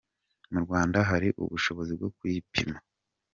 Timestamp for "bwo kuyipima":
1.97-2.77